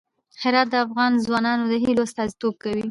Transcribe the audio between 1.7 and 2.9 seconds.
د هیلو استازیتوب کوي.